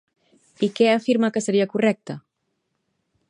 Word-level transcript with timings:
I 0.67 0.69
què 0.79 0.87
afirma 0.93 1.29
que 1.35 1.45
seria 1.47 1.69
correcte? 1.75 2.17